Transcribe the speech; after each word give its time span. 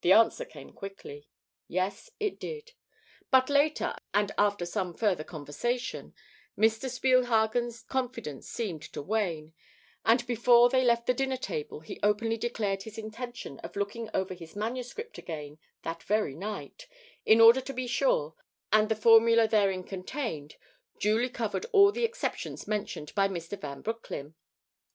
The 0.00 0.12
answer 0.12 0.46
came 0.46 0.72
quickly. 0.72 1.28
Yes, 1.68 2.08
it 2.18 2.40
did. 2.40 2.72
But 3.30 3.50
later 3.50 3.94
and 4.14 4.32
after 4.38 4.64
some 4.64 4.94
further 4.94 5.22
conversation, 5.22 6.14
Mr. 6.56 6.88
Spielhagen's 6.88 7.82
confidence 7.82 8.48
seemed 8.48 8.80
to 8.94 9.02
wane, 9.02 9.52
and 10.02 10.26
before 10.26 10.70
they 10.70 10.82
left 10.82 11.06
the 11.06 11.12
dinner 11.12 11.36
table, 11.36 11.80
he 11.80 12.00
openly 12.02 12.38
declared 12.38 12.84
his 12.84 12.96
intention 12.96 13.58
of 13.58 13.76
looking 13.76 14.08
over 14.14 14.32
his 14.32 14.56
manuscript 14.56 15.18
again 15.18 15.58
that 15.82 16.02
very 16.04 16.34
night, 16.34 16.88
in 17.26 17.38
order 17.38 17.60
to 17.60 17.74
be 17.74 17.86
sure 17.86 18.34
that 18.72 18.88
the 18.88 18.96
formula 18.96 19.46
therein 19.46 19.84
contained 19.84 20.56
duly 20.98 21.28
covered 21.28 21.66
all 21.72 21.92
the 21.92 22.04
exceptions 22.04 22.66
mentioned 22.66 23.14
by 23.14 23.28
Mr. 23.28 23.60
Van 23.60 23.82
Broecklyn. 23.82 24.34